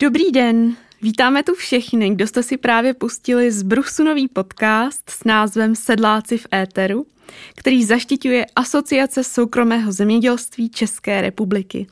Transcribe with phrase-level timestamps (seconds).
[0.00, 5.24] Dobrý den, vítáme tu všechny, kdo jste si právě pustili z Brusu nový podcast s
[5.24, 7.06] názvem Sedláci v éteru,
[7.54, 11.86] který zaštiťuje Asociace soukromého zemědělství České republiky.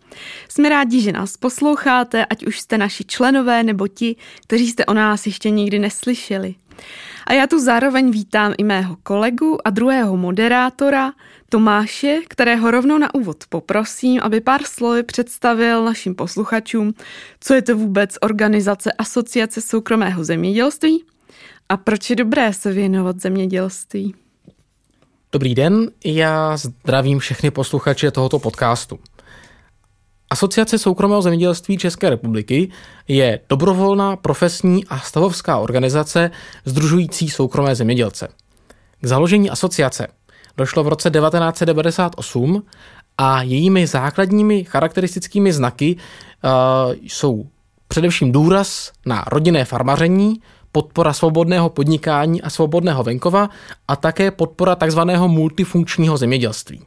[0.48, 4.94] Jsme rádi, že nás posloucháte, ať už jste naši členové nebo ti, kteří jste o
[4.94, 6.54] nás ještě nikdy neslyšeli.
[7.26, 11.12] A já tu zároveň vítám i mého kolegu a druhého moderátora,
[11.48, 16.94] Tomáše, kterého rovnou na úvod poprosím, aby pár slovy představil našim posluchačům,
[17.40, 21.04] co je to vůbec organizace Asociace soukromého zemědělství
[21.68, 24.14] a proč je dobré se věnovat zemědělství.
[25.32, 28.98] Dobrý den, já zdravím všechny posluchače tohoto podcastu.
[30.32, 32.70] Asociace soukromého zemědělství České republiky
[33.08, 36.30] je dobrovolná profesní a stavovská organizace
[36.64, 38.28] združující soukromé zemědělce.
[39.00, 40.06] K založení asociace
[40.56, 42.62] došlo v roce 1998
[43.18, 46.50] a jejími základními charakteristickými znaky uh,
[47.02, 47.46] jsou
[47.88, 50.40] především důraz na rodinné farmaření,
[50.72, 53.50] podpora svobodného podnikání a svobodného venkova
[53.88, 55.00] a také podpora tzv.
[55.26, 56.82] multifunkčního zemědělství.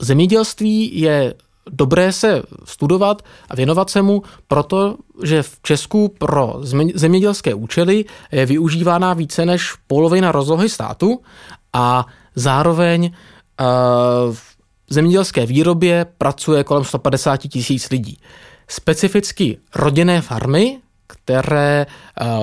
[0.00, 1.34] Zemědělství je
[1.70, 6.60] dobré se studovat a věnovat se mu, protože v Česku pro
[6.94, 11.20] zemědělské účely je využívána více než polovina rozlohy státu
[11.72, 13.10] a zároveň
[14.32, 14.56] v
[14.90, 18.18] zemědělské výrobě pracuje kolem 150 tisíc lidí.
[18.68, 21.86] Specificky rodinné farmy, které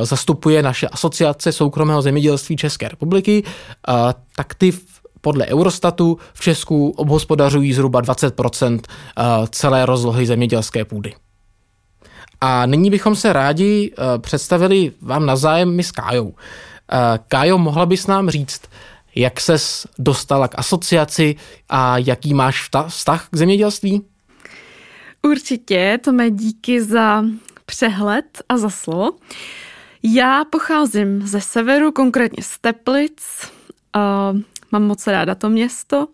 [0.02, 3.44] zastupuje naše asociace soukromého zemědělství České republiky,
[4.36, 4.74] tak ty
[5.24, 8.80] podle Eurostatu v Česku obhospodařují zhruba 20%
[9.50, 11.14] celé rozlohy zemědělské půdy.
[12.42, 16.34] A nyní bychom se rádi představili vám na my s Kájou.
[17.28, 18.62] Kájo, mohla bys nám říct,
[19.16, 21.36] jak ses dostala k asociaci
[21.70, 24.02] a jaký máš vztah k zemědělství?
[25.22, 27.24] Určitě, to mé díky za
[27.66, 29.12] přehled a za slovo.
[30.04, 33.52] Já pocházím ze severu, konkrétně z Teplic.
[34.74, 36.08] Mám moc ráda to město.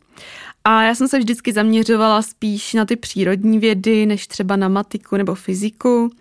[0.64, 5.18] A já jsem se vždycky zaměřovala spíš na ty přírodní vědy, než třeba na matiku
[5.18, 6.12] nebo fyziku.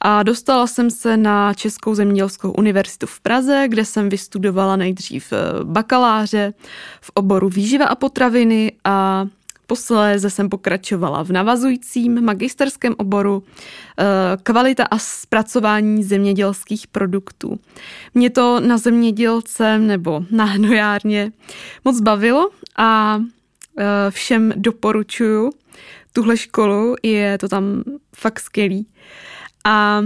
[0.00, 5.64] A dostala jsem se na Českou zemědělskou univerzitu v Praze, kde jsem vystudovala nejdřív eh,
[5.64, 6.54] bakaláře
[7.00, 9.26] v oboru výživa a potraviny a
[9.70, 13.42] Posléze jsem pokračovala v navazujícím magisterském oboru
[13.98, 14.04] eh,
[14.42, 17.58] kvalita a zpracování zemědělských produktů.
[18.14, 21.32] Mě to na zemědělcem nebo na hnojárně
[21.84, 23.20] moc bavilo a
[23.78, 25.50] eh, všem doporučuju
[26.12, 27.84] tuhle školu, je to tam
[28.16, 28.86] fakt skvělý.
[29.64, 30.02] A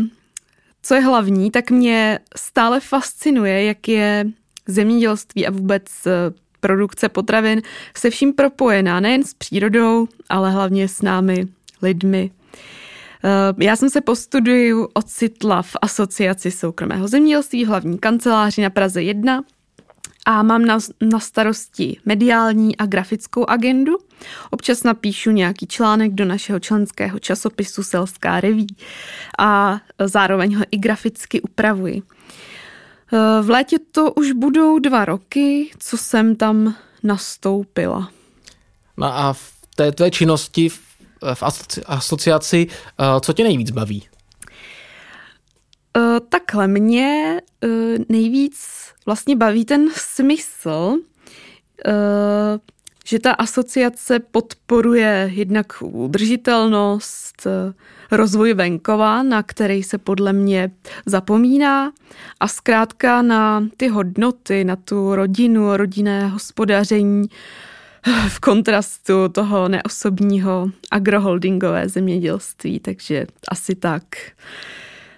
[0.82, 4.24] co je hlavní, tak mě stále fascinuje, jak je
[4.66, 7.62] zemědělství a vůbec eh, produkce potravin
[7.96, 11.46] se vším propojená, nejen s přírodou, ale hlavně s námi,
[11.82, 12.30] lidmi.
[13.24, 19.02] Eh, já jsem se po studiu ocitla v Asociaci soukromého zemědělství, hlavní kanceláři na Praze
[19.02, 19.42] 1
[20.26, 23.92] a mám na, na starosti mediální a grafickou agendu.
[24.50, 28.76] Občas napíšu nějaký článek do našeho členského časopisu Selská reví
[29.38, 32.02] a zároveň ho i graficky upravuji.
[32.02, 32.14] Eh,
[33.42, 38.10] v létě to už budou dva roky, co jsem tam nastoupila.
[38.96, 40.80] No a v té tvé činnosti v,
[41.86, 44.08] asociaci, eh, co tě nejvíc baví?
[45.96, 47.40] Uh, takhle, mě
[48.08, 50.98] nejvíc vlastně baví ten smysl,
[53.04, 57.46] že ta asociace podporuje jednak udržitelnost,
[58.10, 60.70] rozvoj venkova, na který se podle mě
[61.06, 61.92] zapomíná
[62.40, 67.28] a zkrátka na ty hodnoty, na tu rodinu, rodinné hospodaření
[68.28, 74.02] v kontrastu toho neosobního agroholdingové zemědělství, takže asi tak.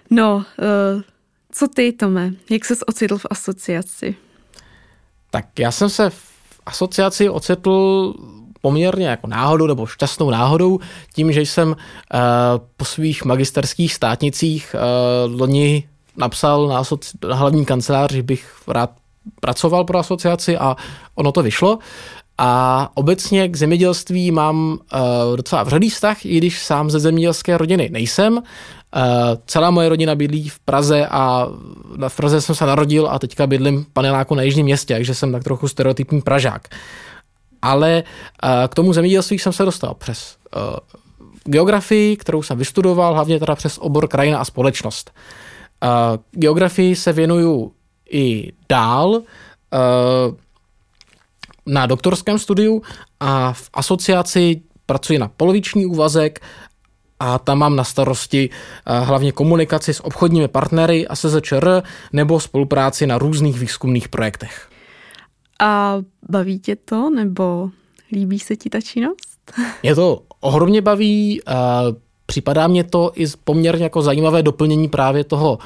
[0.09, 1.03] No, eh,
[1.51, 2.33] co ty, Tome?
[2.49, 4.15] Jak ses ocitl v asociaci?
[5.29, 8.13] Tak já jsem se v asociaci ocitl
[8.61, 10.79] poměrně jako náhodou nebo šťastnou náhodou
[11.15, 11.75] tím, že jsem uh,
[12.77, 15.83] po svých magisterských státnicích uh, loni
[16.17, 18.89] napsal na, asoci- na hlavní kancelář, že bych rád
[19.41, 20.75] pracoval pro asociaci a
[21.15, 21.79] ono to vyšlo.
[22.37, 27.89] A obecně k zemědělství mám uh, docela vřelý vztah, i když sám ze zemědělské rodiny
[27.89, 28.33] nejsem.
[28.37, 28.41] Uh,
[29.45, 31.47] celá moje rodina bydlí v Praze a
[32.07, 35.31] v Praze jsem se narodil a teďka bydlím v paneláku na Jižním městě, takže jsem
[35.31, 36.67] tak trochu stereotypní Pražák.
[37.61, 38.03] Ale
[38.43, 40.61] uh, k tomu zemědělství jsem se dostal přes uh,
[41.43, 45.11] geografii, kterou jsem vystudoval, hlavně teda přes obor krajina a společnost.
[45.83, 45.89] Uh,
[46.31, 47.71] geografii se věnuju
[48.09, 49.21] i dál.
[51.65, 52.81] Na doktorském studiu
[53.19, 56.39] a v asociaci pracuji na poloviční úvazek
[57.19, 58.49] a tam mám na starosti
[58.85, 61.83] hlavně komunikaci s obchodními partnery a SZČR
[62.13, 64.69] nebo spolupráci na různých výzkumných projektech.
[65.59, 65.97] A
[66.29, 67.69] baví tě to, nebo
[68.11, 69.53] líbí se ti ta činnost?
[69.83, 71.41] Mě to ohromně baví.
[72.25, 75.59] Připadá mě to i poměrně jako zajímavé doplnění právě toho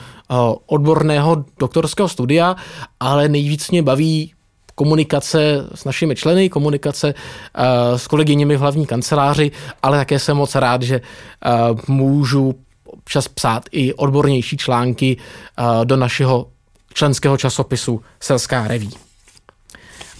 [0.65, 2.55] odborného doktorského studia,
[2.99, 4.33] ale nejvíc mě baví
[4.75, 7.13] komunikace s našimi členy, komunikace
[7.95, 9.51] s kolegyněmi v hlavní kanceláři,
[9.83, 11.01] ale také jsem moc rád, že
[11.87, 12.55] můžu
[12.85, 15.17] občas psát i odbornější články
[15.83, 16.47] do našeho
[16.94, 18.89] členského časopisu Selská reví.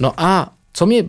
[0.02, 1.06] No a co mě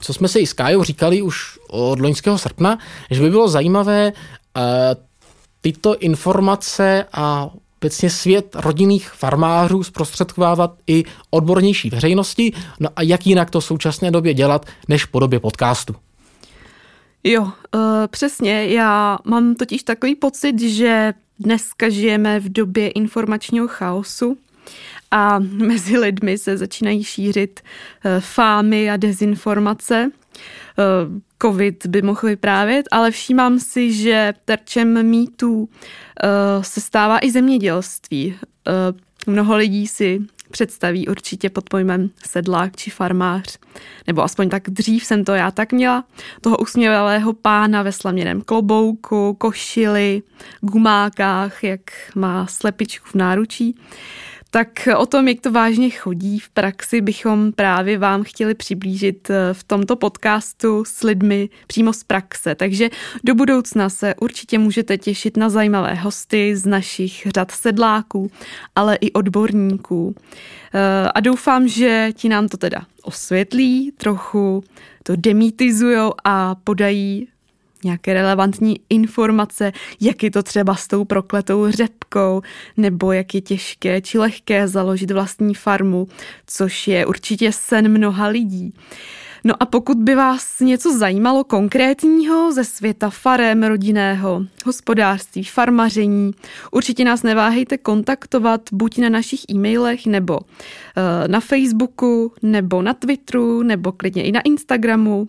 [0.00, 2.78] co jsme si i s Kájou říkali už od loňského srpna,
[3.10, 4.62] že by bylo zajímavé uh,
[5.60, 12.52] tyto informace a obecně svět rodinných farmářů zprostředkovávat i odbornější veřejnosti.
[12.80, 15.94] No a jak jinak to v současné době dělat, než v podobě podcastu?
[17.24, 17.50] Jo, uh,
[18.10, 18.66] přesně.
[18.66, 24.36] Já mám totiž takový pocit, že dneska žijeme v době informačního chaosu
[25.12, 27.60] a mezi lidmi se začínají šířit
[28.04, 30.10] eh, fámy a dezinformace.
[30.78, 36.28] Eh, Covid by mohl vyprávět, ale všímám si, že terčem mýtů eh,
[36.64, 38.36] se stává i zemědělství.
[39.26, 40.20] Mnoho lidí si
[40.50, 43.58] představí určitě pod pojmem sedlák či farmář.
[44.06, 46.04] Nebo aspoň tak dřív jsem to já tak měla.
[46.40, 50.22] Toho usměvavého pána ve slaměném klobouku, košili,
[50.60, 51.80] gumákách, jak
[52.14, 53.76] má slepičku v náručí.
[54.54, 59.54] Tak o tom, jak to vážně chodí v praxi, bychom právě vám chtěli přiblížit eh,
[59.54, 62.54] v tomto podcastu s lidmi přímo z praxe.
[62.54, 62.90] Takže
[63.24, 68.30] do budoucna se určitě můžete těšit na zajímavé hosty z našich řad sedláků,
[68.76, 70.14] ale i odborníků.
[70.74, 74.64] Eh, a doufám, že ti nám to teda osvětlí, trochu
[75.02, 77.28] to demítizujou a podají
[77.84, 82.42] nějaké relevantní informace, jak je to třeba s tou prokletou řepkou,
[82.76, 86.08] nebo jak je těžké či lehké založit vlastní farmu,
[86.46, 88.74] což je určitě sen mnoha lidí.
[89.44, 96.32] No a pokud by vás něco zajímalo konkrétního ze světa farem, rodinného, hospodářství, farmaření,
[96.70, 103.62] určitě nás neváhejte kontaktovat buď na našich e-mailech, nebo eh, na Facebooku, nebo na Twitteru,
[103.62, 105.28] nebo klidně i na Instagramu.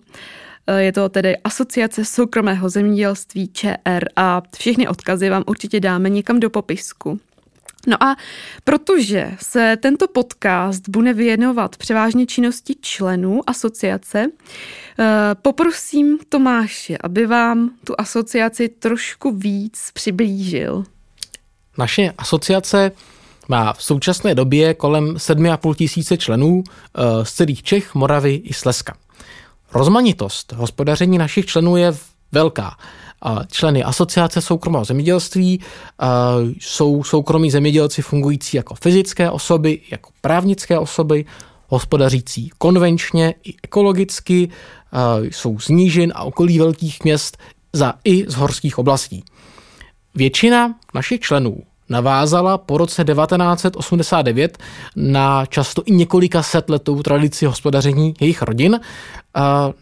[0.66, 6.40] Eh, je to tedy Asociace soukromého zemědělství ČR a všechny odkazy vám určitě dáme někam
[6.40, 7.20] do popisku.
[7.86, 8.16] No a
[8.64, 14.26] protože se tento podcast bude věnovat převážně činnosti členů asociace,
[14.98, 15.04] eh,
[15.42, 20.84] poprosím Tomáše, aby vám tu asociaci trošku víc přiblížil.
[21.78, 22.92] Naše asociace
[23.48, 28.94] má v současné době kolem 7,5 tisíce členů eh, z celých Čech, Moravy i Slezska.
[29.74, 31.92] Rozmanitost hospodaření našich členů je
[32.32, 32.76] velká.
[33.50, 35.60] Členy asociace soukromého zemědělství
[36.60, 41.24] jsou soukromí zemědělci fungující jako fyzické osoby, jako právnické osoby,
[41.68, 44.48] hospodařící konvenčně i ekologicky,
[45.22, 47.38] jsou z nížin a okolí velkých měst
[47.72, 49.24] za i z horských oblastí.
[50.14, 54.58] Většina našich členů navázala po roce 1989
[54.96, 58.80] na často i několika set letou tradici hospodaření jejich rodin.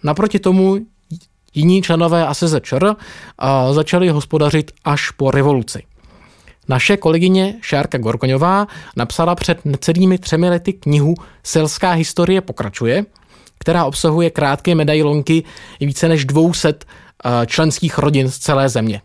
[0.02, 0.78] Naproti tomu
[1.54, 2.94] jiní členové ASZČR
[3.70, 5.82] začali hospodařit až po revoluci.
[6.69, 13.05] Naše kolegyně Šárka Gorkoňová napsala před necelými třemi lety knihu Selská historie pokračuje,
[13.58, 15.44] která obsahuje krátké medailonky
[15.81, 16.74] více než 200
[17.46, 19.03] členských rodin z celé země.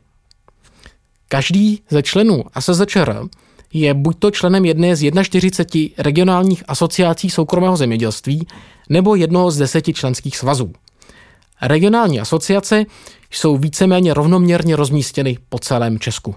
[1.27, 3.27] Každý ze členů ASZČR
[3.73, 8.47] je buďto členem jedné z 41 regionálních asociací soukromého zemědělství
[8.89, 10.73] nebo jednoho z deseti členských svazů.
[11.61, 12.85] Regionální asociace
[13.31, 16.35] jsou víceméně rovnoměrně rozmístěny po celém Česku.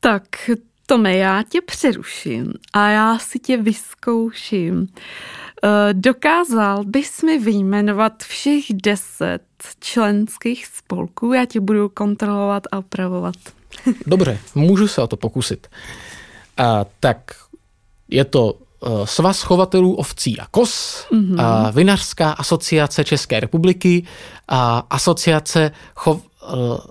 [0.00, 0.22] Tak,
[0.86, 4.88] Tome, já tě přeruším a já si tě vyzkouším.
[5.64, 9.42] Eh, dokázal bys mi vyjmenovat všech deset
[9.80, 11.32] členských spolků?
[11.32, 13.34] Já tě budu kontrolovat a opravovat.
[14.06, 15.66] Dobře, můžu se o to pokusit.
[16.56, 17.18] A, tak
[18.08, 21.40] je to uh, Svaz chovatelů ovcí a kos, mm-hmm.
[21.40, 24.06] a Vinařská asociace České republiky,
[24.48, 26.22] a Asociace chov,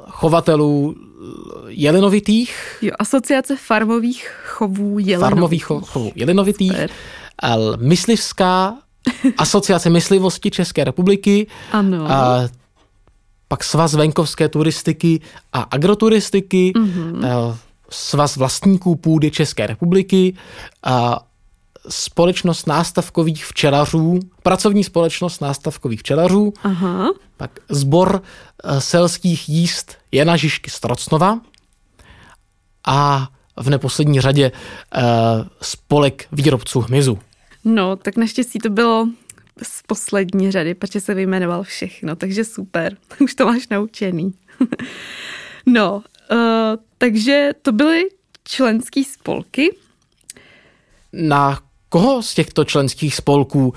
[0.10, 0.96] chovatelů
[1.68, 2.78] jelenovitých.
[2.82, 5.20] Jo, Asociace farmových chovů jelenovitých.
[5.20, 6.72] Farmových chovů jelenovitých.
[6.72, 6.90] Super.
[7.78, 8.78] Myslivská
[9.38, 11.48] asociace myslivosti České republiky.
[11.72, 12.12] Ano.
[12.12, 12.50] A
[13.48, 15.22] pak svaz venkovské turistiky
[15.54, 17.58] a agroturistiky, mm-hmm.
[17.90, 20.34] svaz vlastníků půdy České republiky,
[20.84, 21.26] a
[21.90, 27.10] společnost nástavkových včelařů, pracovní společnost nástavkových včelařů, Aha.
[27.38, 28.22] pak sbor
[28.64, 31.40] eh, selských jíst Jana Žižky Strocnova
[32.88, 34.52] a v neposlední řadě
[34.96, 35.02] eh,
[35.62, 37.20] spolek výrobců hmyzu.
[37.66, 39.08] No, tak naštěstí to bylo
[39.64, 44.34] z poslední řady, protože se vyjmenoval všechno, takže super, už to máš naučený.
[45.66, 46.38] no, uh,
[46.98, 48.04] takže to byly
[48.44, 49.76] členský spolky.
[51.14, 53.74] Na koho z těchto členských spolků uh,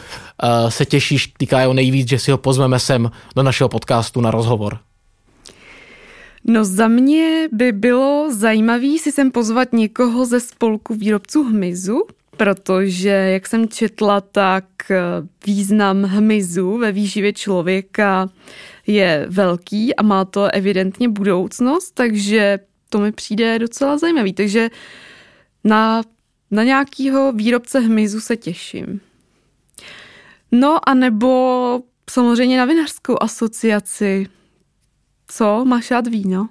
[0.69, 4.79] se těšíš, týká nejvíc, že si ho pozveme sem do našeho podcastu na rozhovor?
[6.49, 13.09] No za mě by bylo zajímavý si sem pozvat někoho ze spolku výrobců hmyzu, protože,
[13.09, 14.99] jak jsem četla, tak eh,
[15.47, 18.29] význam hmyzu ve výživě člověka
[18.87, 24.33] je velký a má to evidentně budoucnost, takže to mi přijde docela zajímavý.
[24.33, 24.71] Takže
[25.65, 26.03] na,
[26.51, 29.01] na nějakého výrobce hmyzu se těším.
[30.53, 34.27] No a nebo samozřejmě na vinařskou asociaci.
[35.29, 35.65] Co?
[35.65, 36.49] Máš rád víno?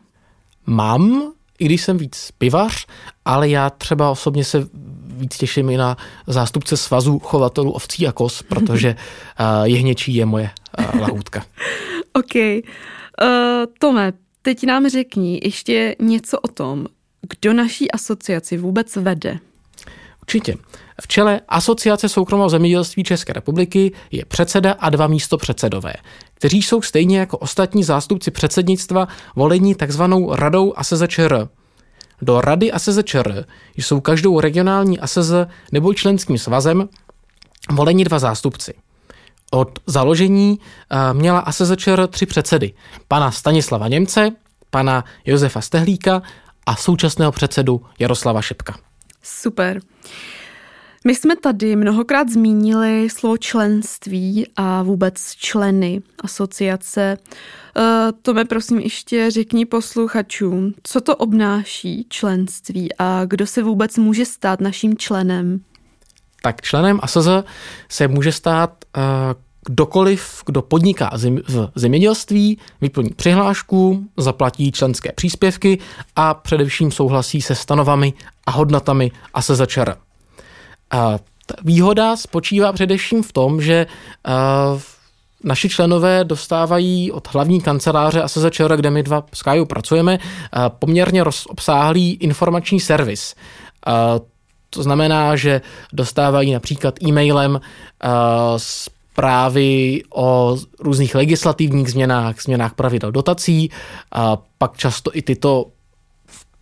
[0.65, 2.85] Mám, i když jsem víc pivař,
[3.25, 4.67] ale já třeba osobně se
[5.07, 8.95] víc těším i na zástupce svazu chovatelů ovcí a kos, protože
[9.39, 11.45] uh, jehněčí je moje uh, lahůdka.
[12.13, 12.35] OK.
[12.35, 13.29] Uh,
[13.79, 16.85] Tome, teď nám řekni ještě něco o tom,
[17.21, 19.39] kdo naší asociaci vůbec vede.
[20.21, 20.55] Určitě.
[21.01, 25.93] V čele Asociace soukromého zemědělství České republiky je předseda a dva místo předsedové,
[26.33, 31.47] kteří jsou stejně jako ostatní zástupci předsednictva volení takzvanou radou ASZČR.
[32.21, 33.45] Do rady ASZČR
[33.77, 35.31] jsou každou regionální ASZ
[35.71, 36.89] nebo členským svazem
[37.71, 38.73] voleni dva zástupci.
[39.51, 42.73] Od založení eh, měla ASZČR tři předsedy.
[43.07, 44.31] Pana Stanislava Němce,
[44.69, 46.21] pana Josefa Stehlíka
[46.65, 48.75] a současného předsedu Jaroslava Šepka.
[49.23, 49.79] Super.
[51.07, 57.17] My jsme tady mnohokrát zmínili slovo členství a vůbec členy asociace.
[57.77, 63.97] Eh, to mi prosím ještě řekni posluchačům, co to obnáší členství a kdo se vůbec
[63.97, 65.59] může stát naším členem?
[66.41, 67.27] Tak členem ASZ
[67.89, 69.03] se může stát uh,
[69.65, 71.11] kdokoliv, kdo podniká
[71.47, 75.79] v zemědělství, vyplní přihlášku, zaplatí členské příspěvky
[76.15, 78.13] a především souhlasí se stanovami
[78.45, 80.04] a hodnotami ASZČR.
[80.91, 83.87] A ta výhoda spočívá především v tom, že
[84.27, 84.81] uh,
[85.43, 91.23] naši členové dostávají od hlavní kanceláře ASZČR, kde my dva s Kájou pracujeme, uh, poměrně
[91.47, 93.35] obsáhlý informační servis.
[93.87, 94.25] Uh,
[94.69, 95.61] to znamená, že
[95.93, 97.61] dostávají například e-mailem
[98.57, 103.71] zprávy o různých legislativních změnách, změnách pravidel dotací.
[104.11, 105.65] A pak často i tyto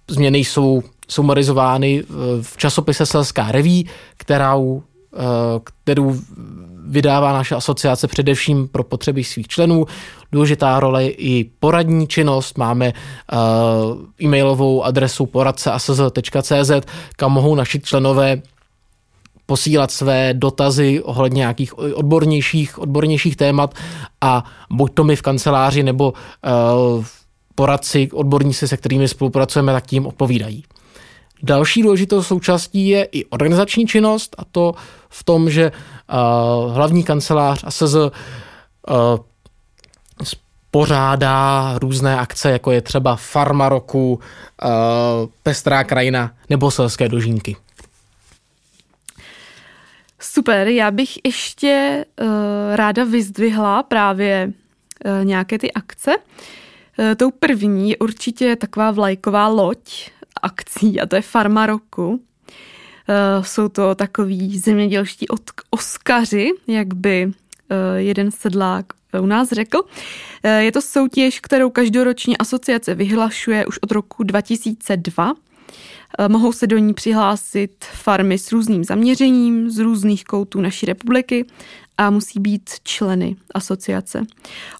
[0.10, 2.04] změny jsou sumarizovány
[2.42, 4.84] v časopise Selská reví, kterou,
[5.84, 6.16] kterou
[6.86, 9.86] vydává naše asociace především pro potřeby svých členů.
[10.32, 12.58] Důležitá role je i poradní činnost.
[12.58, 12.94] Máme
[14.24, 16.72] e-mailovou adresu poradce.cz,
[17.16, 18.42] kam mohou naši členové
[19.46, 23.74] posílat své dotazy ohledně nějakých odbornějších, odbornějších témat
[24.22, 26.14] a buď to my v kanceláři nebo
[26.98, 27.06] uh,
[27.56, 30.64] poradci, odborníci, se kterými spolupracujeme, tak tím odpovídají.
[31.44, 34.76] Další důležitou součástí je i organizační činnost a to
[35.10, 38.10] v tom, že uh, hlavní kancelář ASZ uh,
[40.72, 44.70] pořádá různé akce, jako je třeba Farma roku, uh,
[45.44, 47.56] Pestrá krajina nebo Selské dožínky.
[50.20, 52.28] Super, já bych ještě uh,
[52.76, 54.52] ráda vyzdvihla právě
[55.06, 56.18] uh, nějaké ty akce.
[56.18, 56.24] Uh,
[57.18, 60.10] tou první je určitě taková vlajková loď
[60.42, 62.10] akcí a to je Farma roku.
[62.10, 65.26] Uh, jsou to takový zemědělští
[65.70, 67.34] oskaři, jak by uh,
[67.96, 68.86] jeden sedlák
[69.22, 69.82] u nás řekl.
[70.58, 75.34] Je to soutěž, kterou každoročně asociace vyhlašuje už od roku 2002
[76.20, 81.46] Eh, mohou se do ní přihlásit farmy s různým zaměřením z různých koutů naší republiky
[81.98, 84.24] a musí být členy asociace.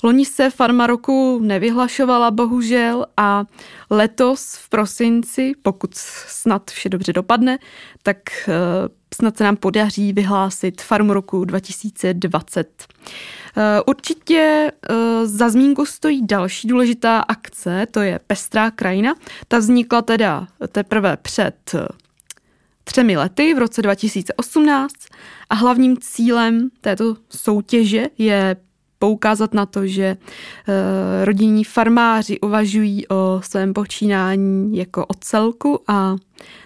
[0.04, 3.46] Loni se Farma roku nevyhlašovala bohužel a
[3.90, 7.58] letos v prosinci, pokud snad vše dobře dopadne,
[8.04, 8.18] tak
[8.48, 8.54] eh,
[9.14, 12.86] snad se nám podaří vyhlásit Farmu roku 2020.
[13.58, 19.16] Eh, určitě eh, za zmínku stojí další důležitá akce, to je Pestrá krajina.
[19.48, 21.76] Ta vznikla teda teprve před
[22.84, 24.94] třemi lety v roce 2018
[25.50, 28.56] a hlavním cílem této soutěže je
[29.04, 30.74] poukázat na to, že uh,
[31.26, 36.16] rodinní farmáři uvažují o svém počínání jako o celku a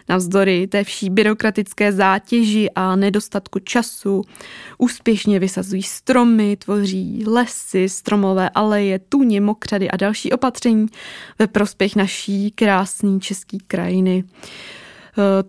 [0.09, 4.21] navzdory té vší byrokratické zátěži a nedostatku času
[4.77, 10.87] úspěšně vysazují stromy, tvoří lesy, stromové aleje, tuně, mokřady a další opatření
[11.39, 14.23] ve prospěch naší krásné české krajiny.
[14.23, 14.86] Eh,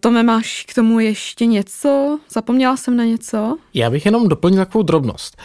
[0.00, 2.18] Tome, máš k tomu ještě něco?
[2.30, 3.56] Zapomněla jsem na něco?
[3.74, 5.36] Já bych jenom doplnil takovou drobnost.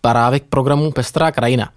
[0.00, 1.70] Právě k programu Pestrá krajina.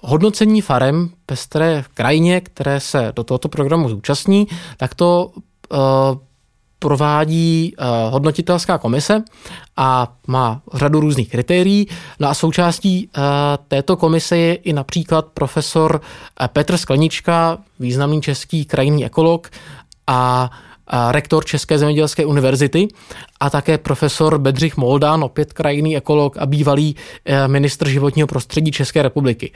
[0.00, 4.46] Hodnocení farem Pestré krajině, které se do tohoto programu zúčastní,
[4.76, 5.30] tak to
[5.72, 5.76] eh,
[6.78, 9.22] provádí eh, hodnotitelská komise
[9.76, 11.86] a má řadu různých kritérií.
[12.20, 13.10] No a součástí
[13.68, 16.00] této komise je i například profesor
[16.52, 19.50] Petr Sklenička, významný český krajinný ekolog,
[20.10, 20.50] a
[21.10, 22.88] rektor České zemědělské univerzity
[23.40, 29.02] a také profesor Bedřich Moldán, opět krajinný ekolog a bývalý eh, ministr životního prostředí České
[29.02, 29.52] republiky.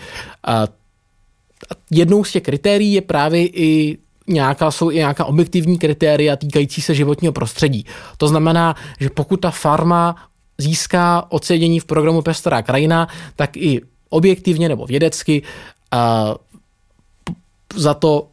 [1.90, 6.94] Jednou z těch kritérií je právě i nějaká, jsou i nějaká objektivní kritéria týkající se
[6.94, 7.86] životního prostředí.
[8.16, 10.16] To znamená, že pokud ta farma
[10.58, 15.42] získá ocenění v programu Pestrá krajina, tak i objektivně nebo vědecky
[17.74, 18.28] za to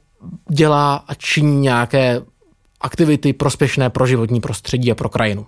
[0.49, 2.21] dělá a činí nějaké
[2.81, 5.45] aktivity prospěšné pro životní prostředí a pro krajinu.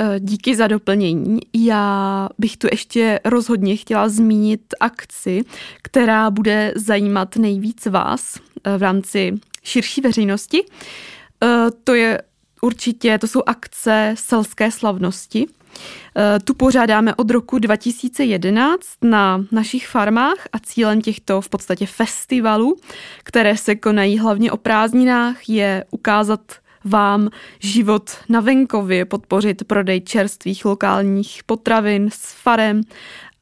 [0.00, 1.40] E, díky za doplnění.
[1.54, 5.44] Já bych tu ještě rozhodně chtěla zmínit akci,
[5.82, 10.64] která bude zajímat nejvíc vás e, v rámci širší veřejnosti.
[11.42, 12.22] E, to je
[12.60, 15.46] určitě, to jsou akce selské slavnosti.
[16.16, 22.76] Eh, tu pořádáme od roku 2011 na našich farmách a cílem těchto v podstatě festivalů,
[23.22, 26.40] které se konají hlavně o prázdninách, je ukázat
[26.84, 32.80] vám život na venkově, podpořit prodej čerstvých lokálních potravin s farem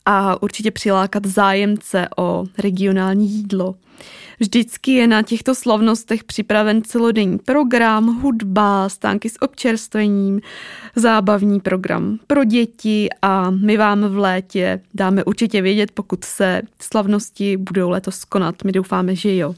[0.07, 3.75] a určitě přilákat zájemce o regionální jídlo.
[4.41, 10.41] Vždycky je na těchto slavnostech připraven celodenní program, hudba, stánky s občerstvením,
[10.97, 17.57] zábavní program pro děti a my vám v létě dáme určitě vědět, pokud se slavnosti
[17.57, 18.55] budou letos konat.
[18.65, 19.55] My doufáme, že jo.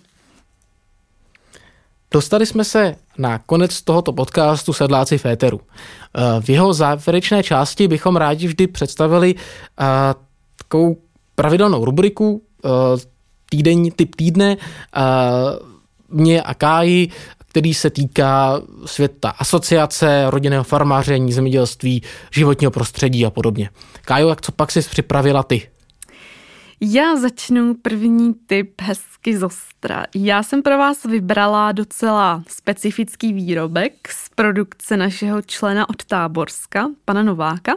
[2.10, 5.60] Dostali jsme se na konec tohoto podcastu Sedláci Féteru.
[5.60, 9.34] Eh, v jeho závěrečné části bychom rádi vždy představili
[9.80, 9.84] eh,
[10.58, 10.96] takovou
[11.34, 12.68] pravidelnou rubriku eh,
[13.50, 14.56] týden, typ týdne
[16.08, 17.08] mě a Káji,
[17.50, 23.70] který se týká světa asociace, rodinného farmáření, zemědělství, životního prostředí a podobně.
[24.04, 25.68] Kájo, jak co pak jsi připravila ty?
[26.80, 30.04] Já začnu první typ hezky zostra.
[30.14, 37.22] Já jsem pro vás vybrala docela specifický výrobek z produkce našeho člena od Táborska, pana
[37.22, 37.72] Nováka.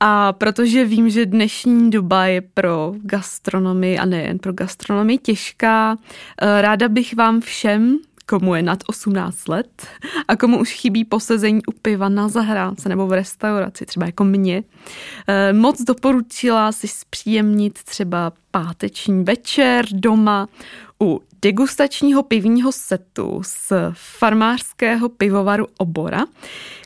[0.00, 5.98] A protože vím, že dnešní doba je pro gastronomii a nejen pro gastronomii těžká,
[6.42, 9.86] eh, ráda bych vám všem komu je nad 18 let
[10.28, 14.62] a komu už chybí posezení u piva na zahrádce nebo v restauraci, třeba jako mě,
[15.26, 20.48] eh, moc doporučila si zpříjemnit třeba páteční večer doma
[21.02, 26.24] u degustačního pivního setu z farmářského pivovaru Obora,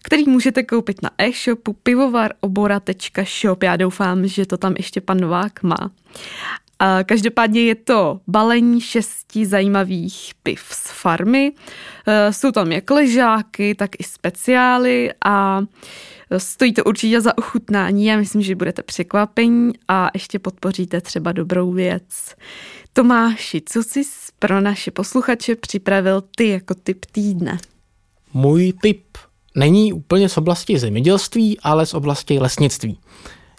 [0.03, 3.63] který můžete koupit na e-shopu pivovarobora.shop.
[3.63, 5.91] Já doufám, že to tam ještě pan Novák má.
[6.81, 11.53] A každopádně je to balení šesti zajímavých piv z farmy.
[12.07, 15.63] E, jsou tam jak ležáky, tak i speciály a
[16.39, 18.07] stojí to určitě za ochutnání.
[18.07, 22.35] Já myslím, že budete překvapení a ještě podpoříte třeba dobrou věc.
[22.93, 24.03] Tomáši, co jsi
[24.39, 27.59] pro naše posluchače připravil ty jako typ týdne?
[28.33, 29.03] Můj typ
[29.57, 32.99] není úplně z oblasti zemědělství, ale z oblasti lesnictví.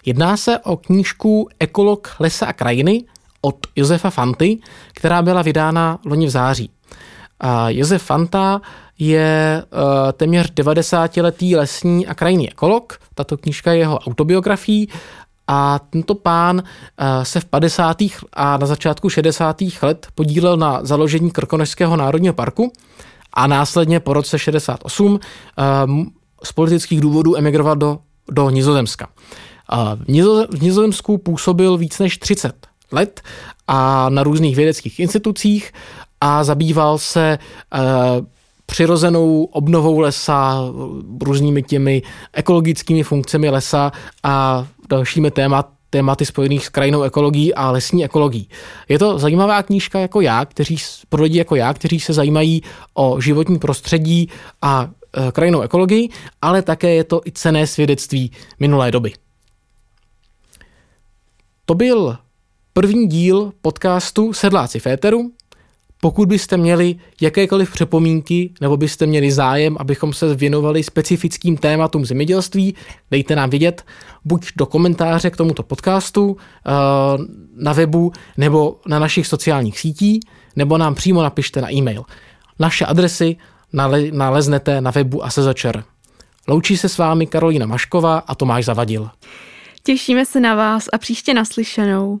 [0.06, 3.04] Jedná se o knížku Ekolog lesa a krajiny
[3.42, 4.58] od Josefa Fanty,
[4.94, 6.70] která byla vydána loni v září.
[7.40, 8.60] A Josef Fanta
[8.98, 12.98] je uh, téměř 90-letý lesní a krajinný ekolog.
[13.14, 14.88] Tato knížka je jeho autobiografií
[15.46, 17.96] a tento pán uh, se v 50.
[18.32, 19.56] a na začátku 60.
[19.82, 22.72] let podílel na založení Krkonožského národního parku
[23.32, 25.18] a následně po roce 68 uh,
[26.44, 27.98] z politických důvodů emigroval do,
[28.30, 29.08] do Nizozemska.
[30.52, 33.20] V Nizozemsku působil víc než 30 let
[33.68, 35.72] a na různých vědeckých institucích
[36.20, 37.38] a zabýval se
[37.74, 38.26] uh,
[38.66, 40.64] přirozenou obnovou lesa,
[41.22, 42.02] různými těmi
[42.32, 48.48] ekologickými funkcemi lesa a dalšími témat, tématy spojených s krajinou ekologií a lesní ekologií.
[48.88, 50.76] Je to zajímavá knížka jako já, kteří,
[51.08, 52.62] pro lidi jako já, kteří se zajímají
[52.94, 54.28] o životní prostředí
[54.62, 54.90] a
[55.28, 56.08] e, krajinou ekologii,
[56.42, 59.12] ale také je to i cené svědectví minulé doby.
[61.66, 62.16] To byl
[62.72, 65.32] první díl podcastu Sedláci Féteru.
[66.00, 72.74] Pokud byste měli jakékoliv připomínky nebo byste měli zájem, abychom se věnovali specifickým tématům zemědělství,
[73.10, 73.84] dejte nám vědět
[74.24, 76.70] buď do komentáře k tomuto podcastu eh,
[77.56, 80.20] na webu nebo na našich sociálních sítích,
[80.56, 82.04] nebo nám přímo napište na e-mail.
[82.58, 83.36] Naše adresy
[84.12, 85.84] naleznete na webu ASZČR.
[86.48, 89.10] Loučí se s vámi Karolína Mašková a Tomáš Zavadil.
[89.82, 92.20] Těšíme se na vás a příště naslyšenou.